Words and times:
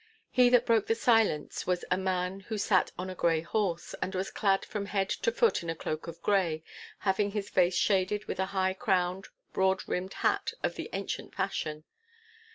He 0.31 0.49
that 0.49 0.65
broke 0.65 0.87
the 0.87 0.95
silence 0.95 1.67
was 1.67 1.83
a 1.91 1.95
tall 1.95 2.03
man 2.05 2.39
who 2.39 2.57
sat 2.57 2.91
on 2.97 3.07
a 3.07 3.13
grey 3.13 3.41
horse, 3.41 3.93
and 4.01 4.15
was 4.15 4.31
clad 4.31 4.65
from 4.65 4.87
head 4.87 5.09
to 5.09 5.31
foot 5.31 5.61
in 5.61 5.69
a 5.69 5.75
cloak 5.75 6.07
of 6.07 6.19
grey, 6.23 6.63
having 7.01 7.29
his 7.33 7.51
face 7.51 7.75
shaded 7.77 8.25
with 8.25 8.39
a 8.39 8.47
high 8.49 8.73
crowned, 8.73 9.27
broad 9.53 9.85
brimmed 9.85 10.13
hat 10.25 10.53
of 10.63 10.73
the 10.73 10.89
ancient 10.91 11.35
fashion. 11.35 11.83